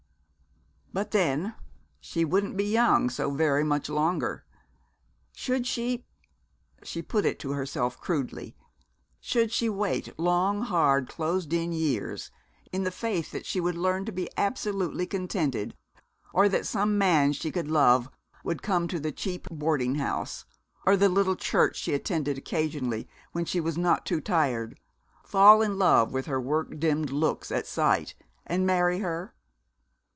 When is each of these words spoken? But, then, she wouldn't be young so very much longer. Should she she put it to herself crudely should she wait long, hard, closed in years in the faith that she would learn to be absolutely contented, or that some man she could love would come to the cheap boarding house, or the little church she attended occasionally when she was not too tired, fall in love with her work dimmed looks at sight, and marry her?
But, 0.93 1.11
then, 1.11 1.55
she 2.01 2.25
wouldn't 2.25 2.57
be 2.57 2.65
young 2.65 3.09
so 3.09 3.31
very 3.31 3.63
much 3.63 3.87
longer. 3.87 4.43
Should 5.31 5.65
she 5.65 6.05
she 6.83 7.01
put 7.01 7.23
it 7.25 7.39
to 7.39 7.51
herself 7.51 7.97
crudely 8.01 8.57
should 9.21 9.53
she 9.53 9.69
wait 9.69 10.19
long, 10.19 10.63
hard, 10.63 11.07
closed 11.07 11.53
in 11.53 11.71
years 11.71 12.29
in 12.73 12.83
the 12.83 12.91
faith 12.91 13.31
that 13.31 13.45
she 13.45 13.61
would 13.61 13.77
learn 13.77 14.03
to 14.03 14.11
be 14.11 14.27
absolutely 14.35 15.07
contented, 15.07 15.77
or 16.33 16.49
that 16.49 16.65
some 16.65 16.97
man 16.97 17.31
she 17.31 17.53
could 17.53 17.69
love 17.69 18.09
would 18.43 18.61
come 18.61 18.89
to 18.89 18.99
the 18.99 19.13
cheap 19.13 19.47
boarding 19.49 19.95
house, 19.95 20.43
or 20.85 20.97
the 20.97 21.07
little 21.07 21.37
church 21.37 21.77
she 21.77 21.93
attended 21.93 22.37
occasionally 22.37 23.07
when 23.31 23.45
she 23.45 23.61
was 23.61 23.77
not 23.77 24.05
too 24.05 24.19
tired, 24.19 24.77
fall 25.23 25.61
in 25.61 25.79
love 25.79 26.11
with 26.11 26.25
her 26.25 26.41
work 26.41 26.77
dimmed 26.81 27.11
looks 27.11 27.49
at 27.49 27.65
sight, 27.65 28.13
and 28.45 28.65
marry 28.67 28.99
her? 28.99 29.33